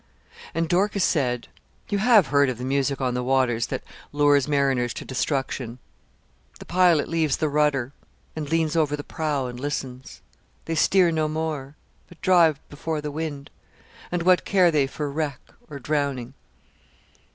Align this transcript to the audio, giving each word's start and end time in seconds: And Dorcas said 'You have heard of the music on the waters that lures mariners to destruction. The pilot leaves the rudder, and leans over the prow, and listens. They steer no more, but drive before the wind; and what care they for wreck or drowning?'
And 0.55 0.67
Dorcas 0.67 1.03
said 1.03 1.47
'You 1.89 1.99
have 1.99 2.29
heard 2.33 2.49
of 2.49 2.57
the 2.57 2.63
music 2.65 2.99
on 3.01 3.13
the 3.13 3.21
waters 3.21 3.67
that 3.67 3.83
lures 4.11 4.47
mariners 4.47 4.95
to 4.95 5.05
destruction. 5.05 5.77
The 6.57 6.65
pilot 6.65 7.07
leaves 7.07 7.37
the 7.37 7.47
rudder, 7.49 7.93
and 8.35 8.49
leans 8.49 8.75
over 8.75 8.95
the 8.95 9.03
prow, 9.03 9.45
and 9.45 9.59
listens. 9.59 10.21
They 10.65 10.73
steer 10.73 11.11
no 11.11 11.27
more, 11.27 11.75
but 12.09 12.19
drive 12.19 12.59
before 12.67 12.99
the 12.99 13.11
wind; 13.11 13.51
and 14.11 14.23
what 14.23 14.43
care 14.43 14.71
they 14.71 14.87
for 14.87 15.07
wreck 15.11 15.39
or 15.69 15.77
drowning?' 15.77 16.33